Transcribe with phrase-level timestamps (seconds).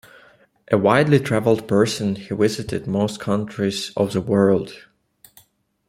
[0.71, 4.87] A widely travelled person he visited most countries of the world.